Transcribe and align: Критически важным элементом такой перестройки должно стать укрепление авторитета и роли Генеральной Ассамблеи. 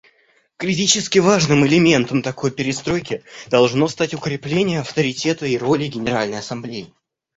Критически 0.57 1.19
важным 1.19 1.63
элементом 1.67 2.23
такой 2.23 2.49
перестройки 2.49 3.21
должно 3.51 3.87
стать 3.87 4.15
укрепление 4.15 4.79
авторитета 4.79 5.45
и 5.45 5.59
роли 5.59 5.85
Генеральной 5.85 6.39
Ассамблеи. 6.39 6.91